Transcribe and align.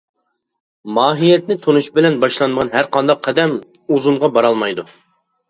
ماھىيەتنى 0.97 1.57
تونۇش 1.65 1.89
بىلەن 1.99 2.17
باشلانمىغان 2.23 2.73
ھەر 2.77 2.91
قانداق 2.97 3.23
قەدەم 3.29 3.55
ئۇزۇنغا 3.61 4.33
بارالمايدۇ. 4.41 4.89